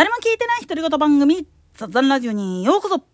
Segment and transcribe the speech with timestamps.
[0.00, 3.04] 誰も聞いてない独り言番組、雑談ラジオにようこそ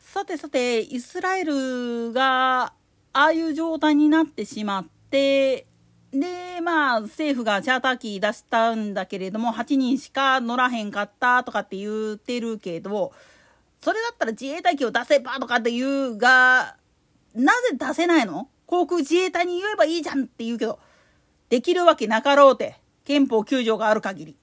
[0.00, 2.72] さてさて、イスラエルが、あ
[3.12, 5.66] あいう状態になってしまって、
[6.10, 13.12] で、まあ、政府がチャーター機出したんだけれども、8人しか乗らへんかったとかって言ってるけど、
[13.82, 16.76] それだったら自衛隊機を出せばとかって言うが、
[17.34, 18.48] なぜ出せないの？
[18.64, 20.78] 航空自衛隊に言えばいいじゃんって言うけど、
[21.50, 24.36] できるわけなかろうて、憲法9条がある限り。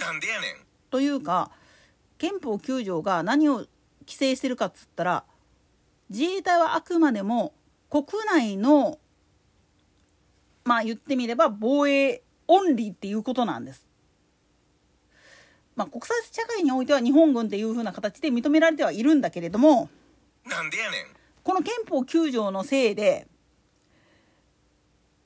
[0.00, 0.54] なんでやねん。
[0.90, 1.50] というか
[2.18, 3.58] 憲法9条が何を
[4.00, 5.24] 規制してるかっつったら
[6.08, 7.52] 自衛隊はあくまでも
[7.88, 8.98] 国内の
[10.64, 13.86] まあ言ってみれば防衛オンリーっていうことなんです。
[15.76, 19.88] まあ、国際社会においては日本軍っていう風な形で認められてはいるんだけれども
[20.44, 21.06] なんでやねん。
[21.42, 23.26] この憲法9条のせいで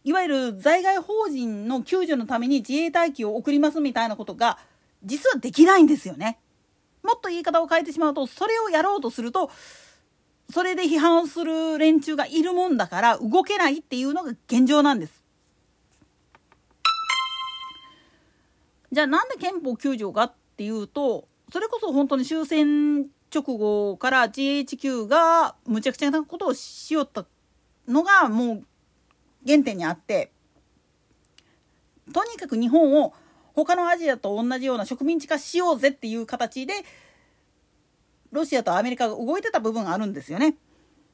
[0.05, 4.59] いわゆる在外邦人の救助のために自衛隊機を送りますみたいなことが
[5.03, 6.39] 実はできないんですよね。
[7.03, 9.51] もっと言い方を変えてしまうとそれをやろうとすると
[10.51, 15.25] それで批判をする連中がいるもんだから動けないっていうのが現状なんです。
[18.93, 27.25] じゃあなんで憲法9条がっていうとそれこそ本当に終戦直後から GHQ がむちゃくちゃなことをしよった
[27.89, 28.65] のがもう
[29.47, 30.33] 原点にあって
[32.13, 33.15] とにかく日本を
[33.55, 36.75] 他のアジアと同じような植民地化しようぜっていう形で
[38.33, 40.57] ロシアとアメリカが動いてた部分があるんですよね。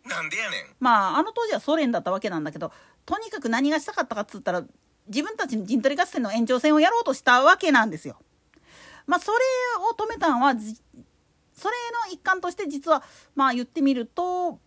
[0.06, 0.76] なんでやねん。
[0.80, 2.72] まああの当時はソ連だったわけなんだけど
[3.04, 4.64] とにかく何がしたかったかっつったら
[5.06, 8.16] 自分たちの陣取り合戦の延長戦をやろうとしたわけなんですよ。
[9.06, 9.38] まあそれ
[9.90, 11.74] を止めたのはそれ
[12.08, 13.02] の一環として実は
[13.34, 14.58] まあ言ってみると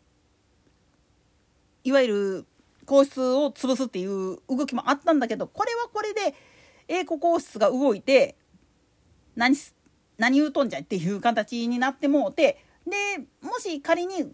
[1.83, 2.45] いわゆる
[2.85, 6.35] 皇室を潰すっていう動きもあったんだけどこれはこれで
[6.87, 8.35] 英国王室が動いて
[9.35, 9.55] 何
[10.17, 14.31] 何言うとんじゃいっていう形になってもうてでもし仮に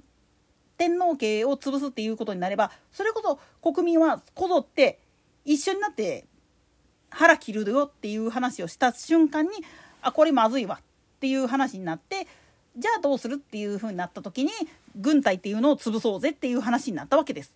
[0.77, 3.21] 天皇家を潰すっていうことになればそれこ
[3.61, 4.99] そ国民はこぞって
[5.45, 6.25] 一緒になって
[7.09, 9.51] 腹切るよっていう話をした瞬間に
[10.01, 10.83] あこれまずいわっ
[11.19, 12.27] ていう話になって
[12.77, 14.51] じゃあどうするっていうふうになった時に
[14.95, 17.53] 軍隊っていうのを潰そうぜっていう話になったわけです。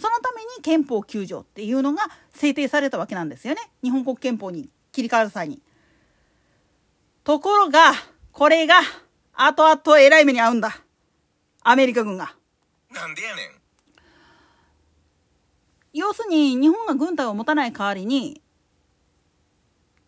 [0.00, 2.02] そのために憲法9条っていうのが
[2.32, 5.62] 制定されたわけなんですよね日本国憲法に切り替わる際に。
[7.22, 7.92] ところが
[8.32, 8.76] これが
[9.34, 10.80] 後々えらい目に遭うんだ
[11.62, 12.34] アメリカ軍が。
[12.90, 13.60] なんでやねん。
[15.92, 18.40] 要するに日本が軍隊を持たない代わりに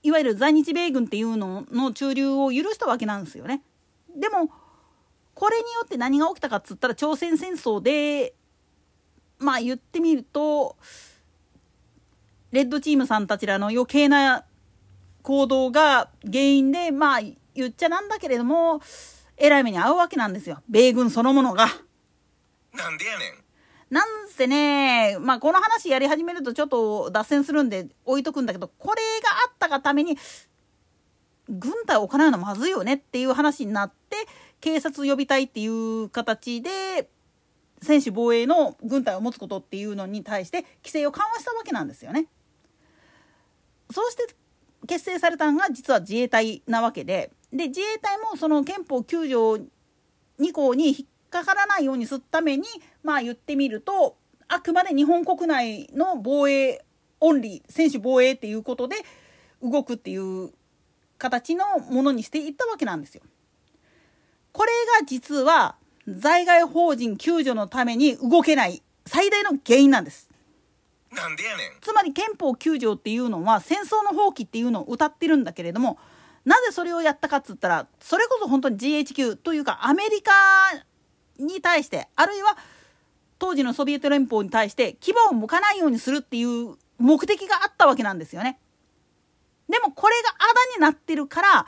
[0.03, 3.63] いわゆる在日米軍っていうのの駐留を許したわけなんですよね。
[4.17, 4.51] でも
[5.35, 8.35] これによって何が起きたかっつったら朝鮮戦争で
[9.43, 10.77] まあ言ってみると
[12.51, 14.45] レッドチームさんたちらの余計な
[15.23, 17.21] 行動が原因でまあ
[17.55, 18.81] 言っちゃなんだけれども
[19.37, 21.67] えらい目に遭うわけなんですよ米軍そのものが。
[22.75, 23.43] なんでやねん。
[23.93, 30.17] なんせね、まあ、この話やり始めるとちょっと脱線するんで置いとくんだけどこれがあったがために
[31.49, 34.17] 軍隊を行うのまずいよねっていう話になって
[34.61, 37.11] 警察呼びたいっていう形で
[37.83, 42.27] 専守防衛の軍隊を持つことっていうのに対して規制を緩和したわけなんですよね。
[43.91, 44.35] そうして
[44.87, 49.55] 結成されたのが実は自衛隊なわけでで自衛隊もその憲法9条
[50.41, 52.65] 2項に引っかからないようにするために
[53.03, 54.17] まあ言ってみると
[54.49, 56.85] あくまで日本国内の防衛
[57.21, 58.97] オンリー専守防衛っていうことで
[59.63, 60.51] 動くっていう
[61.19, 63.23] 形のものにしていったわけなんですよ。
[64.53, 64.71] これ
[65.01, 65.77] が実は
[66.09, 70.29] 在外邦人救助のために動けない最大の原因なんです。
[71.13, 71.71] なんでやねん。
[71.81, 75.99] つまり憲法9条っていうのは戦争の放棄っていうのを謳ってるんだけれども
[76.45, 80.33] なぜそれをやったかっつったらそれこそ本当に GHQ というかアメリカ
[81.39, 82.57] に対してあるいは
[83.39, 88.59] 当時のソビエト連邦に対して牙を向かないようにするっていう目的があったわけなんですよね。
[89.69, 91.67] でもこれがあだになってるから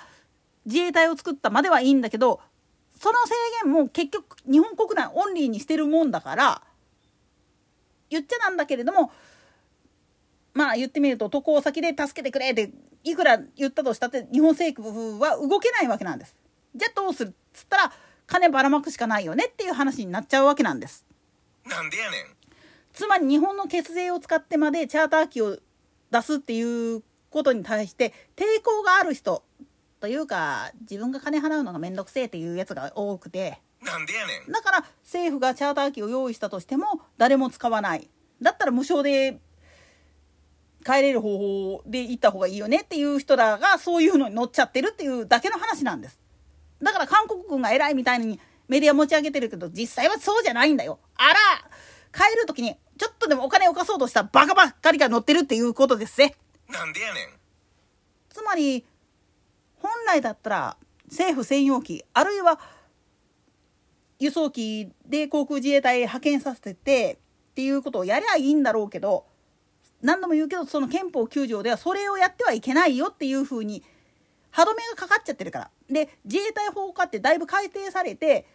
[0.66, 2.40] 自衛隊を作ったまではいいんだけど
[3.04, 3.34] その制
[3.64, 6.62] 限も結局日本国内オンリーにしてるもんだから
[8.08, 9.12] 言っちゃなんだけれども
[10.54, 12.70] まあ言ってみると渡航先で助けてくれって
[13.02, 16.34] いくら言ったとしたって日本政府は動けないわけなんです。
[16.74, 17.92] じゃあどうするっつったら
[18.26, 21.04] 金ばらまくしかないよねっていう話になっちゃうわけなんです。
[21.66, 22.20] なんでやねん。
[22.94, 25.58] つまり日本の血税を使ってまでチャーター機を
[26.10, 29.44] 出すっていうことに対して抵抗がある人
[30.04, 34.52] というか自分が金払うのが面倒くせえっていうやつが多くてなんでやねん。
[34.52, 38.10] だから政府がチャーター機を用意したとしても誰も使わない
[38.42, 39.40] だったら無償で
[40.84, 46.20] 帰れる方法で行った方がいいよねっていう人らがそういうのに乗っちゃってるっていうだけの話なんです。
[46.82, 50.98] だから韓国軍が偉いみたいにメディア持ち上げてるけど実際はそうじゃないんだよ。
[51.16, 51.34] あら
[52.12, 56.34] 帰る時にちょっとでもお金を貸そうとしたバカばっかりが乗ってるっていうことですね。
[56.68, 57.28] なんでやねん。
[58.28, 58.84] つまり
[59.84, 60.76] 本来だったら
[61.08, 62.58] 政府専用機あるいは
[64.18, 67.18] 輸送機で航空自衛隊派遣させて
[67.50, 69.26] っていうことをやりゃいいんだろうけど
[70.00, 73.82] 何度も言うけどその憲法9条ではそれをやってはいけないよっていうふうに
[74.52, 78.46] 歯止めがかかっちゃってるからで自衛隊法化ってだいぶ改定されて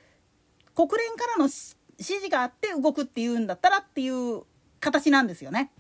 [0.74, 4.42] 国連からの指示があって動くっていうんだったらっていう
[4.80, 5.72] 形なんですよね。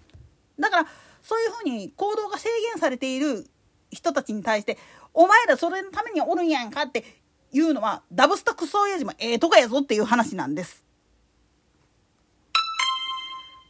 [0.60, 0.88] だから
[1.24, 3.48] そういうふうに行動が制限されている
[3.92, 4.78] 人たちに対して
[5.14, 7.04] 「お前らそれのためにおるんやんか」って
[7.52, 10.86] いうのはダブスタクソ親父もええとこやぞっていう話なんです。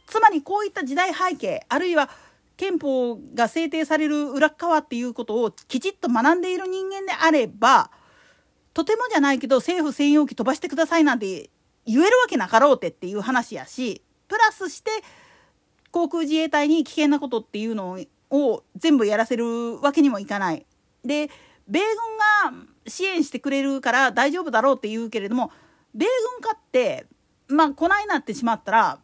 [0.06, 2.10] つまりこういった時代背景あるいは
[2.56, 7.90] 憲法が制定される裏側っていうことをきちっと学んでいる人間であれば
[8.74, 11.48] とてもじゃないけど政府専用機飛ばしてくださいなんて
[11.86, 14.90] 言えるわけなかろうてっていう話やしプラスして
[15.90, 17.98] 航空自衛隊に危険なことっていうの
[18.30, 20.66] を全部やらせるわけにもいかない。
[21.04, 21.30] で
[21.68, 21.80] 米
[22.42, 25.52] 軍が支援してくれるから大丈夫だろうって言うけれども
[25.94, 26.06] 米
[26.40, 27.06] 軍かって
[27.48, 28.98] まあこないなってしまったら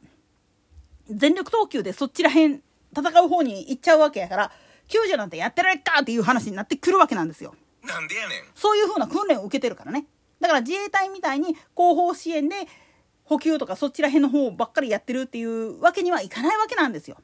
[1.09, 2.63] 全力投球でそちらへん
[2.97, 4.53] 戦う方に行っちゃうわけやから
[4.89, 7.55] 救助なんてやってられっかっていう話になってくるわけなんですよ。
[7.85, 8.39] なんでやねん。
[8.55, 10.07] そういうふうな訓練を受けてるからね。
[10.41, 12.57] だから自衛隊みたいに後方支援で
[13.25, 17.19] 補給とかそちら辺の方ばっかりやってるっていうわけにはいかないわけなんですよ。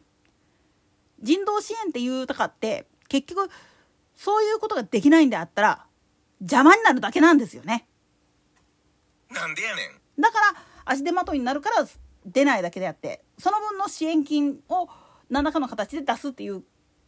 [1.21, 3.49] 人道支援っていうとかって結局
[4.17, 5.87] そういうことができないんであったら
[6.41, 7.87] 邪魔になるだけなんですよね。
[9.31, 10.21] なんでやねん。
[10.21, 11.87] だから足手まといになるから
[12.27, 14.89] 出ないだけであってその分の支援金を
[15.31, 16.63] 何らかの形で出すっていう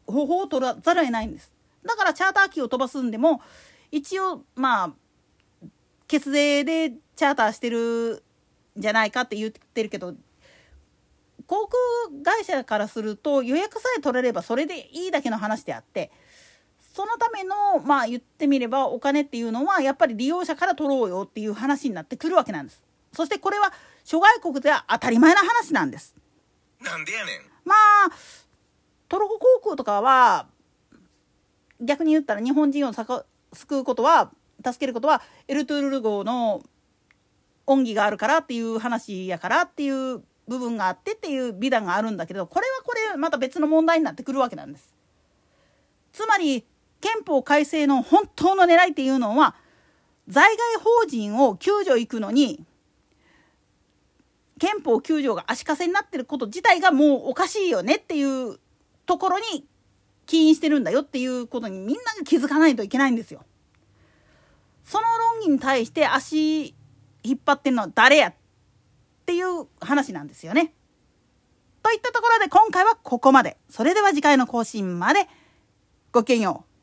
[0.07, 1.53] 方法を取らざるを得ないんです。
[1.85, 3.43] だからチャーター機を飛ばすんでも
[3.91, 5.69] 一応まあ
[6.09, 8.25] 血税でチャーターしてる
[8.79, 10.15] んじゃないかって言ってるけど
[11.47, 16.11] 航空会社からすると予約さえ取れればそれでいいだけの話であって
[16.95, 22.85] そのためのまあ言ってみればお金っていうのはやっぱり利用者から取ろうよっていう話になってくるわけなんです。
[23.13, 23.73] そしてこれは
[24.05, 26.15] 諸外国では当たり前な話なんです。
[26.81, 27.41] なんでやねん。
[27.65, 28.13] まあ
[29.09, 30.47] トルコ航空とかは
[31.81, 33.25] 逆に言ったら日本人を救
[33.77, 34.31] うことは
[34.65, 36.63] 助けることはエルトゥールル号の
[37.67, 44.95] 恩義があるからっていう話やからっていう部分があってっていう美談があるんだけどこれはこれまた別の問題になってくるわけなんです。
[46.13, 46.65] つまり
[47.05, 49.55] 憲法改正の本当の狙いっていうのは
[50.27, 52.65] 在外邦人を救助行くのに
[54.59, 58.59] 憲法9条が足かせになってること自体がもうおかしいよねっていう
[59.05, 59.67] ところに
[60.25, 63.45] 起因してるんだよっていうことにみんなが気づかないといけないんですよ。
[64.83, 65.05] その
[65.35, 66.75] 論議に対して足
[67.23, 68.35] 引っ張ってるのは誰やっ
[69.27, 70.73] ていう話なんですよね。
[71.83, 73.59] といったところで今回はここまで。
[73.69, 75.29] それでは次回の更新まで
[76.13, 76.74] ごきげんよう。